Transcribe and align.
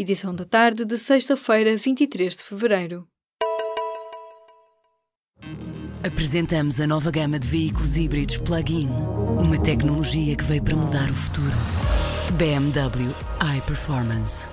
edição 0.00 0.34
da 0.34 0.46
tarde 0.46 0.84
de 0.84 0.96
sexta-feira, 0.96 1.76
23 1.76 2.36
de 2.36 2.42
fevereiro. 2.42 3.06
Apresentamos 6.02 6.80
a 6.80 6.86
nova 6.86 7.10
gama 7.10 7.38
de 7.38 7.46
veículos 7.46 7.96
híbridos 7.96 8.38
plug-in. 8.38 8.88
Uma 9.38 9.60
tecnologia 9.60 10.34
que 10.34 10.44
veio 10.44 10.62
para 10.62 10.76
mudar 10.76 11.10
o 11.10 11.14
futuro. 11.14 11.56
BMW 12.38 13.14
iPerformance. 13.58 14.48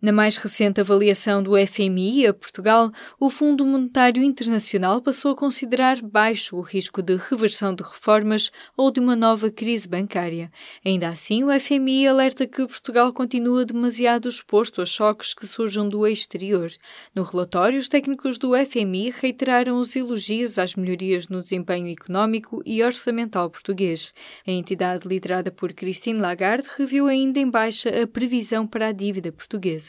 Na 0.00 0.12
mais 0.12 0.36
recente 0.36 0.80
avaliação 0.80 1.42
do 1.42 1.54
FMI 1.66 2.28
a 2.28 2.32
Portugal, 2.32 2.92
o 3.18 3.28
Fundo 3.28 3.66
Monetário 3.66 4.22
Internacional 4.22 5.02
passou 5.02 5.32
a 5.32 5.34
considerar 5.34 6.00
baixo 6.00 6.54
o 6.54 6.60
risco 6.60 7.02
de 7.02 7.16
reversão 7.16 7.74
de 7.74 7.82
reformas 7.82 8.52
ou 8.76 8.92
de 8.92 9.00
uma 9.00 9.16
nova 9.16 9.50
crise 9.50 9.88
bancária. 9.88 10.52
Ainda 10.84 11.08
assim, 11.08 11.42
o 11.42 11.48
FMI 11.60 12.06
alerta 12.06 12.46
que 12.46 12.64
Portugal 12.64 13.12
continua 13.12 13.64
demasiado 13.64 14.28
exposto 14.28 14.80
a 14.80 14.86
choques 14.86 15.34
que 15.34 15.48
surjam 15.48 15.88
do 15.88 16.06
exterior. 16.06 16.70
No 17.12 17.24
relatório, 17.24 17.80
os 17.80 17.88
técnicos 17.88 18.38
do 18.38 18.52
FMI 18.54 19.10
reiteraram 19.10 19.80
os 19.80 19.96
elogios 19.96 20.60
às 20.60 20.76
melhorias 20.76 21.26
no 21.26 21.40
desempenho 21.40 21.90
económico 21.90 22.62
e 22.64 22.84
orçamental 22.84 23.50
português. 23.50 24.14
A 24.46 24.52
entidade 24.52 25.08
liderada 25.08 25.50
por 25.50 25.72
Christine 25.72 26.20
Lagarde 26.20 26.68
reviu 26.78 27.08
ainda 27.08 27.40
em 27.40 27.50
baixa 27.50 27.88
a 28.00 28.06
previsão 28.06 28.64
para 28.64 28.86
a 28.86 28.92
dívida 28.92 29.32
portuguesa. 29.32 29.87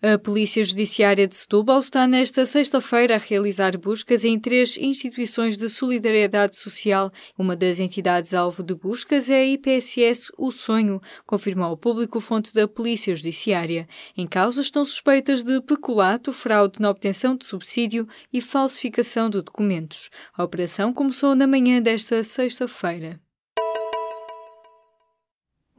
A 0.00 0.16
Polícia 0.16 0.62
Judiciária 0.62 1.26
de 1.26 1.34
Setúbal 1.34 1.80
está 1.80 2.06
nesta 2.06 2.46
sexta-feira 2.46 3.16
a 3.16 3.18
realizar 3.18 3.76
buscas 3.76 4.24
em 4.24 4.38
três 4.38 4.76
instituições 4.76 5.58
de 5.58 5.68
solidariedade 5.68 6.54
social. 6.54 7.10
Uma 7.36 7.56
das 7.56 7.80
entidades 7.80 8.32
alvo 8.32 8.62
de 8.62 8.76
buscas 8.76 9.28
é 9.28 9.40
a 9.40 9.44
IPSS 9.44 10.30
O 10.38 10.52
Sonho, 10.52 11.02
confirmou 11.26 11.66
ao 11.66 11.76
público 11.76 12.20
fonte 12.20 12.54
da 12.54 12.68
Polícia 12.68 13.12
Judiciária. 13.16 13.88
Em 14.16 14.24
causa 14.24 14.62
estão 14.62 14.84
suspeitas 14.84 15.42
de 15.42 15.60
peculato, 15.62 16.32
fraude 16.32 16.80
na 16.80 16.90
obtenção 16.90 17.36
de 17.36 17.44
subsídio 17.44 18.06
e 18.32 18.40
falsificação 18.40 19.28
de 19.28 19.42
documentos. 19.42 20.10
A 20.32 20.44
operação 20.44 20.92
começou 20.92 21.34
na 21.34 21.48
manhã 21.48 21.82
desta 21.82 22.22
sexta-feira. 22.22 23.20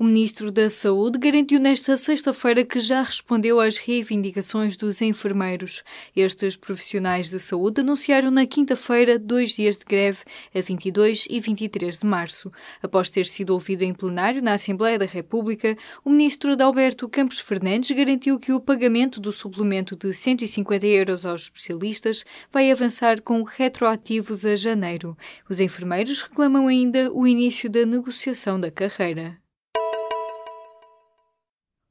O 0.01 0.05
Ministro 0.05 0.49
da 0.49 0.69
Saúde 0.69 1.19
garantiu 1.19 1.59
nesta 1.59 1.97
sexta-feira 1.97 2.63
que 2.63 2.79
já 2.79 3.03
respondeu 3.03 3.59
às 3.59 3.75
reivindicações 3.75 4.77
dos 4.77 5.01
enfermeiros. 5.01 5.83
Estes 6.15 6.55
profissionais 6.55 7.29
de 7.29 7.37
saúde 7.37 7.81
anunciaram 7.81 8.31
na 8.31 8.45
quinta-feira 8.45 9.19
dois 9.19 9.51
dias 9.57 9.77
de 9.77 9.83
greve, 9.83 10.19
a 10.55 10.61
22 10.61 11.27
e 11.29 11.41
23 11.41 11.99
de 11.99 12.05
março. 12.05 12.49
Após 12.81 13.09
ter 13.09 13.25
sido 13.25 13.49
ouvido 13.49 13.81
em 13.81 13.93
plenário 13.93 14.41
na 14.41 14.53
Assembleia 14.53 14.97
da 14.97 15.03
República, 15.03 15.77
o 16.05 16.09
Ministro 16.09 16.53
Adalberto 16.53 17.09
Campos 17.09 17.39
Fernandes 17.41 17.91
garantiu 17.91 18.39
que 18.39 18.53
o 18.53 18.61
pagamento 18.61 19.19
do 19.19 19.33
suplemento 19.33 19.97
de 19.97 20.13
150 20.13 20.87
euros 20.87 21.25
aos 21.25 21.41
especialistas 21.41 22.23
vai 22.49 22.71
avançar 22.71 23.21
com 23.21 23.43
retroativos 23.43 24.45
a 24.45 24.55
janeiro. 24.55 25.17
Os 25.49 25.59
enfermeiros 25.59 26.21
reclamam 26.21 26.69
ainda 26.69 27.11
o 27.11 27.27
início 27.27 27.69
da 27.69 27.85
negociação 27.85 28.57
da 28.57 28.71
carreira. 28.71 29.37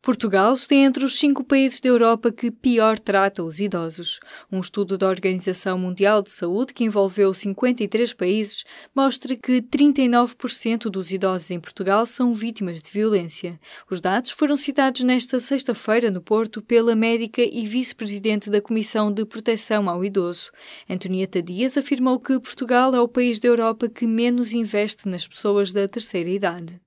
Portugal 0.09 0.55
está 0.55 0.75
entre 0.75 1.05
os 1.05 1.19
cinco 1.19 1.45
países 1.45 1.83
da 1.83 1.91
Europa 1.91 2.33
que 2.33 2.51
pior 2.51 2.99
trata 2.99 3.43
os 3.43 3.61
idosos. 3.61 4.21
Um 4.51 4.59
estudo 4.59 4.97
da 4.97 5.07
Organização 5.07 5.79
Mundial 5.79 6.23
de 6.23 6.31
Saúde, 6.31 6.73
que 6.73 6.83
envolveu 6.83 7.35
53 7.35 8.15
países, 8.15 8.65
mostra 8.97 9.37
que 9.37 9.61
39% 9.61 10.89
dos 10.89 11.13
idosos 11.13 11.51
em 11.51 11.61
Portugal 11.61 12.07
são 12.07 12.33
vítimas 12.33 12.81
de 12.81 12.91
violência. 12.91 13.61
Os 13.91 14.01
dados 14.01 14.31
foram 14.31 14.57
citados 14.57 15.03
nesta 15.03 15.39
sexta-feira 15.41 16.11
no 16.11 16.23
Porto 16.23 16.63
pela 16.63 16.97
médica 16.97 17.43
e 17.43 17.67
vice-presidente 17.67 18.49
da 18.49 18.63
Comissão 18.63 19.13
de 19.13 19.27
Proteção 19.27 19.91
ao 19.91 20.03
Idoso. 20.03 20.51
Antonieta 20.89 21.43
Dias 21.43 21.77
afirmou 21.77 22.19
que 22.19 22.41
Portugal 22.41 22.95
é 22.95 23.01
o 23.03 23.07
país 23.07 23.39
da 23.41 23.49
Europa 23.49 23.91
que 23.91 24.07
menos 24.07 24.55
investe 24.55 25.07
nas 25.07 25.29
pessoas 25.29 25.71
da 25.71 25.87
terceira 25.87 26.31
idade. 26.31 26.81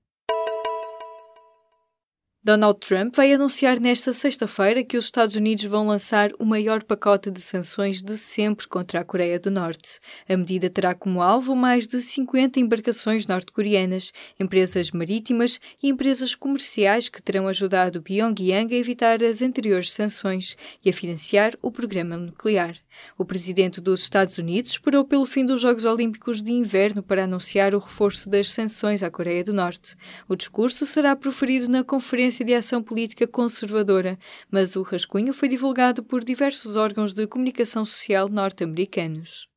Donald 2.44 2.80
Trump 2.80 3.14
vai 3.14 3.32
anunciar 3.32 3.78
nesta 3.78 4.12
sexta-feira 4.12 4.82
que 4.82 4.96
os 4.96 5.04
Estados 5.04 5.36
Unidos 5.36 5.64
vão 5.66 5.86
lançar 5.86 6.32
o 6.40 6.44
maior 6.44 6.82
pacote 6.82 7.30
de 7.30 7.40
sanções 7.40 8.02
de 8.02 8.16
sempre 8.16 8.66
contra 8.66 8.98
a 8.98 9.04
Coreia 9.04 9.38
do 9.38 9.48
Norte. 9.48 10.00
A 10.28 10.36
medida 10.36 10.68
terá 10.68 10.92
como 10.92 11.22
alvo 11.22 11.54
mais 11.54 11.86
de 11.86 12.00
50 12.00 12.58
embarcações 12.58 13.28
norte-coreanas, 13.28 14.12
empresas 14.40 14.90
marítimas 14.90 15.60
e 15.80 15.88
empresas 15.88 16.34
comerciais 16.34 17.08
que 17.08 17.22
terão 17.22 17.46
ajudado 17.46 18.02
Pyongyang 18.02 18.74
a 18.74 18.78
evitar 18.78 19.22
as 19.22 19.40
anteriores 19.40 19.92
sanções 19.92 20.56
e 20.84 20.90
a 20.90 20.92
financiar 20.92 21.56
o 21.62 21.70
programa 21.70 22.16
nuclear. 22.16 22.74
O 23.16 23.24
presidente 23.24 23.80
dos 23.80 24.02
Estados 24.02 24.36
Unidos 24.36 24.72
esperou 24.72 25.04
pelo 25.04 25.26
fim 25.26 25.46
dos 25.46 25.60
Jogos 25.60 25.84
Olímpicos 25.84 26.42
de 26.42 26.50
Inverno 26.50 27.04
para 27.04 27.22
anunciar 27.22 27.72
o 27.72 27.78
reforço 27.78 28.28
das 28.28 28.50
sanções 28.50 29.00
à 29.02 29.10
Coreia 29.10 29.44
do 29.44 29.52
Norte. 29.52 29.96
O 30.28 30.34
discurso 30.34 30.84
será 30.84 31.14
proferido 31.14 31.68
na 31.68 31.84
Conferência 31.84 32.31
de 32.40 32.54
Ação 32.54 32.82
Política 32.82 33.26
Conservadora, 33.26 34.18
mas 34.50 34.74
o 34.76 34.82
rascunho 34.82 35.34
foi 35.34 35.48
divulgado 35.48 36.02
por 36.02 36.24
diversos 36.24 36.76
órgãos 36.76 37.12
de 37.12 37.26
comunicação 37.26 37.84
social 37.84 38.28
norte-americanos. 38.28 39.51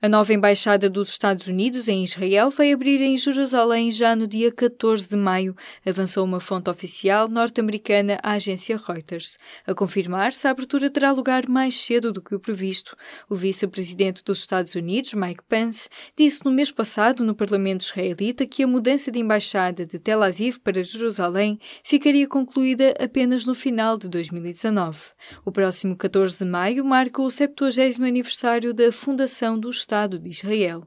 A 0.00 0.08
nova 0.08 0.32
embaixada 0.32 0.88
dos 0.88 1.08
Estados 1.08 1.48
Unidos 1.48 1.88
em 1.88 2.04
Israel 2.04 2.50
vai 2.50 2.72
abrir 2.72 3.00
em 3.00 3.18
Jerusalém 3.18 3.90
já 3.90 4.14
no 4.14 4.28
dia 4.28 4.52
14 4.52 5.08
de 5.08 5.16
maio, 5.16 5.56
avançou 5.84 6.24
uma 6.24 6.38
fonte 6.38 6.70
oficial 6.70 7.26
norte-americana 7.26 8.16
à 8.22 8.34
agência 8.34 8.76
Reuters. 8.76 9.36
A 9.66 9.74
confirmar-se, 9.74 10.46
a 10.46 10.52
abertura 10.52 10.88
terá 10.88 11.10
lugar 11.10 11.48
mais 11.48 11.74
cedo 11.74 12.12
do 12.12 12.22
que 12.22 12.32
o 12.32 12.38
previsto. 12.38 12.96
O 13.28 13.34
vice-presidente 13.34 14.22
dos 14.22 14.38
Estados 14.38 14.76
Unidos, 14.76 15.14
Mike 15.14 15.42
Pence, 15.48 15.88
disse 16.16 16.44
no 16.44 16.52
mês 16.52 16.70
passado 16.70 17.24
no 17.24 17.34
parlamento 17.34 17.80
israelita 17.80 18.46
que 18.46 18.62
a 18.62 18.68
mudança 18.68 19.10
de 19.10 19.18
embaixada 19.18 19.84
de 19.84 19.98
Tel 19.98 20.22
Aviv 20.22 20.60
para 20.60 20.80
Jerusalém 20.80 21.58
ficaria 21.82 22.28
concluída 22.28 22.94
apenas 23.00 23.44
no 23.44 23.54
final 23.54 23.98
de 23.98 24.08
2019. 24.08 24.96
O 25.44 25.50
próximo 25.50 25.96
14 25.96 26.38
de 26.38 26.44
maio 26.44 26.84
marca 26.84 27.20
o 27.20 27.28
70 27.28 28.00
aniversário 28.06 28.72
da 28.72 28.92
fundação 28.92 29.58
dos 29.58 29.87
Estado 29.88 30.18
de 30.18 30.28
Israel. 30.28 30.86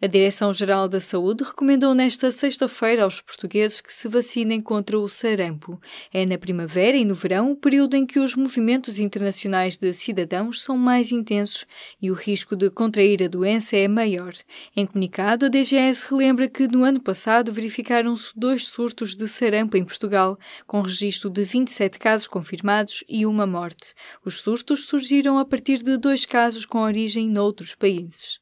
A 0.00 0.06
Direção-Geral 0.06 0.86
da 0.86 1.00
Saúde 1.00 1.42
recomendou 1.42 1.92
nesta 1.92 2.30
sexta-feira 2.30 3.02
aos 3.02 3.20
portugueses 3.20 3.80
que 3.80 3.92
se 3.92 4.06
vacinem 4.06 4.60
contra 4.60 4.96
o 4.96 5.08
sarampo. 5.08 5.80
É 6.14 6.24
na 6.24 6.38
primavera 6.38 6.96
e 6.96 7.04
no 7.04 7.16
verão 7.16 7.50
o 7.50 7.56
período 7.56 7.96
em 7.96 8.06
que 8.06 8.20
os 8.20 8.36
movimentos 8.36 9.00
internacionais 9.00 9.76
de 9.76 9.92
cidadãos 9.92 10.62
são 10.62 10.78
mais 10.78 11.10
intensos 11.10 11.66
e 12.00 12.12
o 12.12 12.14
risco 12.14 12.54
de 12.54 12.70
contrair 12.70 13.24
a 13.24 13.26
doença 13.26 13.76
é 13.76 13.88
maior. 13.88 14.32
Em 14.76 14.86
comunicado, 14.86 15.46
a 15.46 15.48
DGS 15.48 16.06
relembra 16.08 16.46
que 16.46 16.68
no 16.68 16.84
ano 16.84 17.00
passado 17.00 17.52
verificaram-se 17.52 18.30
dois 18.36 18.68
surtos 18.68 19.16
de 19.16 19.26
sarampo 19.26 19.76
em 19.76 19.84
Portugal, 19.84 20.38
com 20.64 20.80
registro 20.80 21.28
de 21.28 21.42
27 21.42 21.98
casos 21.98 22.28
confirmados 22.28 23.02
e 23.08 23.26
uma 23.26 23.48
morte. 23.48 23.94
Os 24.24 24.42
surtos 24.42 24.84
surgiram 24.84 25.40
a 25.40 25.44
partir 25.44 25.82
de 25.82 25.96
dois 25.96 26.24
casos 26.24 26.64
com 26.64 26.78
origem 26.82 27.28
noutros 27.28 27.74
países. 27.74 28.38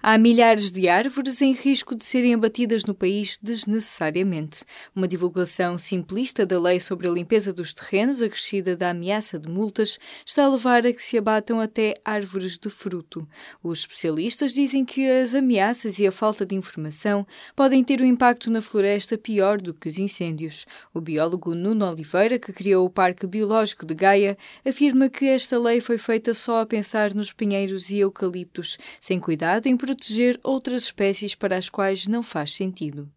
Há 0.00 0.16
milhares 0.16 0.70
de 0.70 0.88
árvores 0.88 1.42
em 1.42 1.52
risco 1.52 1.92
de 1.92 2.04
serem 2.04 2.32
abatidas 2.32 2.84
no 2.84 2.94
país 2.94 3.36
desnecessariamente. 3.42 4.64
Uma 4.94 5.08
divulgação 5.08 5.76
simplista 5.76 6.46
da 6.46 6.58
lei 6.60 6.78
sobre 6.78 7.08
a 7.08 7.10
limpeza 7.10 7.52
dos 7.52 7.74
terrenos, 7.74 8.22
acrescida 8.22 8.76
da 8.76 8.90
ameaça 8.90 9.40
de 9.40 9.50
multas, 9.50 9.98
está 10.24 10.44
a 10.44 10.48
levar 10.48 10.86
a 10.86 10.92
que 10.92 11.02
se 11.02 11.18
abatam 11.18 11.60
até 11.60 11.94
árvores 12.04 12.58
de 12.58 12.70
fruto. 12.70 13.28
Os 13.60 13.80
especialistas 13.80 14.54
dizem 14.54 14.84
que 14.84 15.04
as 15.04 15.34
ameaças 15.34 15.98
e 15.98 16.06
a 16.06 16.12
falta 16.12 16.46
de 16.46 16.54
informação 16.54 17.26
podem 17.56 17.82
ter 17.82 18.00
um 18.00 18.06
impacto 18.06 18.52
na 18.52 18.62
floresta 18.62 19.18
pior 19.18 19.60
do 19.60 19.74
que 19.74 19.88
os 19.88 19.98
incêndios. 19.98 20.64
O 20.94 21.00
biólogo 21.00 21.56
Nuno 21.56 21.90
Oliveira, 21.90 22.38
que 22.38 22.52
criou 22.52 22.86
o 22.86 22.90
Parque 22.90 23.26
Biológico 23.26 23.84
de 23.84 23.94
Gaia, 23.94 24.38
afirma 24.64 25.08
que 25.08 25.24
esta 25.24 25.58
lei 25.58 25.80
foi 25.80 25.98
feita 25.98 26.32
só 26.34 26.60
a 26.60 26.66
pensar 26.66 27.12
nos 27.12 27.32
pinheiros 27.32 27.90
e 27.90 27.98
eucaliptos, 27.98 28.78
sem 29.00 29.18
cuidado 29.18 29.66
em 29.66 29.76
proteger 29.88 30.38
outras 30.44 30.82
espécies 30.82 31.34
para 31.34 31.56
as 31.56 31.70
quais 31.70 32.06
não 32.06 32.22
faz 32.22 32.52
sentido. 32.52 33.10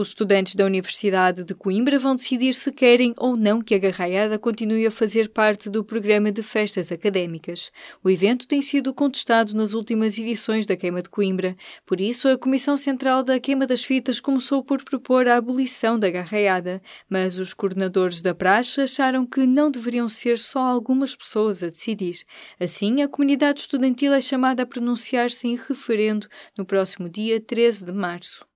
Os 0.00 0.08
estudantes 0.08 0.54
da 0.54 0.64
Universidade 0.64 1.44
de 1.44 1.54
Coimbra 1.54 1.98
vão 1.98 2.16
decidir 2.16 2.54
se 2.54 2.72
querem 2.72 3.12
ou 3.18 3.36
não 3.36 3.60
que 3.60 3.74
a 3.74 3.78
Garraiada 3.78 4.38
continue 4.38 4.86
a 4.86 4.90
fazer 4.90 5.28
parte 5.28 5.68
do 5.68 5.84
programa 5.84 6.32
de 6.32 6.42
festas 6.42 6.90
académicas. 6.90 7.70
O 8.02 8.08
evento 8.08 8.48
tem 8.48 8.62
sido 8.62 8.94
contestado 8.94 9.52
nas 9.52 9.74
últimas 9.74 10.16
edições 10.16 10.64
da 10.64 10.74
Queima 10.74 11.02
de 11.02 11.10
Coimbra, 11.10 11.54
por 11.84 12.00
isso 12.00 12.28
a 12.28 12.38
Comissão 12.38 12.78
Central 12.78 13.22
da 13.22 13.38
Queima 13.38 13.66
das 13.66 13.84
Fitas 13.84 14.20
começou 14.20 14.64
por 14.64 14.82
propor 14.82 15.28
a 15.28 15.36
abolição 15.36 15.98
da 15.98 16.08
Garraiada, 16.08 16.80
mas 17.06 17.36
os 17.36 17.52
coordenadores 17.52 18.22
da 18.22 18.34
praxe 18.34 18.80
acharam 18.80 19.26
que 19.26 19.44
não 19.44 19.70
deveriam 19.70 20.08
ser 20.08 20.38
só 20.38 20.60
algumas 20.60 21.14
pessoas 21.14 21.62
a 21.62 21.66
decidir. 21.66 22.24
Assim, 22.58 23.02
a 23.02 23.08
comunidade 23.08 23.60
estudantil 23.60 24.14
é 24.14 24.20
chamada 24.22 24.62
a 24.62 24.66
pronunciar-se 24.66 25.46
em 25.46 25.56
referendo 25.56 26.26
no 26.56 26.64
próximo 26.64 27.06
dia 27.06 27.38
13 27.38 27.84
de 27.84 27.92
março. 27.92 28.49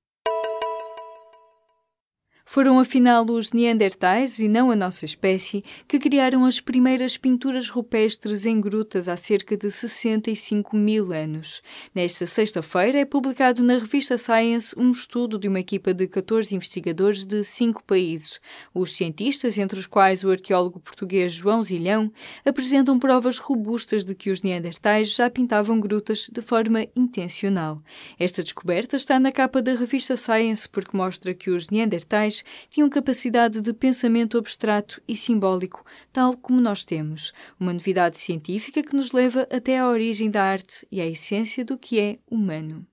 Foram 2.54 2.78
afinal 2.78 3.28
os 3.28 3.50
Neandertais, 3.50 4.38
e 4.38 4.46
não 4.46 4.70
a 4.70 4.76
nossa 4.76 5.04
espécie, 5.04 5.64
que 5.88 5.98
criaram 5.98 6.44
as 6.44 6.60
primeiras 6.60 7.16
pinturas 7.16 7.68
rupestres 7.68 8.46
em 8.46 8.60
grutas 8.60 9.08
há 9.08 9.16
cerca 9.16 9.56
de 9.56 9.68
65 9.72 10.76
mil 10.76 11.12
anos. 11.12 11.60
Nesta 11.92 12.26
sexta-feira 12.26 13.00
é 13.00 13.04
publicado 13.04 13.60
na 13.64 13.76
revista 13.76 14.16
Science 14.16 14.72
um 14.78 14.92
estudo 14.92 15.36
de 15.36 15.48
uma 15.48 15.58
equipa 15.58 15.92
de 15.92 16.06
14 16.06 16.54
investigadores 16.54 17.26
de 17.26 17.42
cinco 17.42 17.82
países. 17.82 18.38
Os 18.72 18.94
cientistas, 18.94 19.58
entre 19.58 19.80
os 19.80 19.88
quais 19.88 20.22
o 20.22 20.30
arqueólogo 20.30 20.78
português 20.78 21.32
João 21.32 21.60
Zilhão, 21.60 22.12
apresentam 22.44 23.00
provas 23.00 23.36
robustas 23.38 24.04
de 24.04 24.14
que 24.14 24.30
os 24.30 24.42
Neandertais 24.42 25.12
já 25.12 25.28
pintavam 25.28 25.80
grutas 25.80 26.30
de 26.32 26.40
forma 26.40 26.86
intencional. 26.94 27.82
Esta 28.16 28.44
descoberta 28.44 28.94
está 28.94 29.18
na 29.18 29.32
capa 29.32 29.60
da 29.60 29.74
revista 29.74 30.16
Science 30.16 30.68
porque 30.68 30.96
mostra 30.96 31.34
que 31.34 31.50
os 31.50 31.68
Neandertais 31.68 32.43
tinham 32.68 32.88
capacidade 32.88 33.60
de 33.60 33.72
pensamento 33.72 34.38
abstrato 34.38 35.00
e 35.06 35.16
simbólico, 35.16 35.84
tal 36.12 36.36
como 36.36 36.60
nós 36.60 36.84
temos, 36.84 37.32
uma 37.58 37.72
novidade 37.72 38.18
científica 38.18 38.82
que 38.82 38.96
nos 38.96 39.12
leva 39.12 39.46
até 39.50 39.78
à 39.78 39.88
origem 39.88 40.30
da 40.30 40.42
arte 40.42 40.86
e 40.90 41.00
à 41.00 41.06
essência 41.06 41.64
do 41.64 41.78
que 41.78 41.98
é 41.98 42.18
humano. 42.30 42.86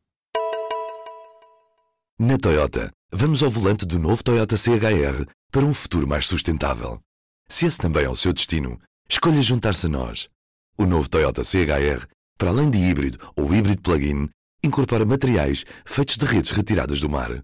Na 2.19 2.37
Toyota, 2.37 2.91
vamos 3.11 3.41
ao 3.41 3.49
volante 3.49 3.85
do 3.85 3.97
novo 3.97 4.23
Toyota 4.23 4.55
CHR 4.55 5.25
para 5.51 5.65
um 5.65 5.73
futuro 5.73 6.07
mais 6.07 6.27
sustentável. 6.27 6.99
Se 7.49 7.65
esse 7.65 7.79
também 7.79 8.05
é 8.05 8.09
o 8.09 8.15
seu 8.15 8.31
destino, 8.31 8.79
escolha 9.09 9.41
juntar-se 9.41 9.87
a 9.87 9.89
nós. 9.89 10.29
O 10.77 10.85
novo 10.85 11.09
Toyota 11.09 11.43
CHR, 11.43 12.07
para 12.37 12.49
além 12.49 12.69
de 12.69 12.77
híbrido 12.77 13.17
ou 13.35 13.53
híbrido 13.53 13.81
plug-in, 13.81 14.29
incorpora 14.63 15.05
materiais 15.05 15.65
feitos 15.83 16.17
de 16.17 16.25
redes 16.25 16.51
retiradas 16.51 17.01
do 17.01 17.09
mar. 17.09 17.43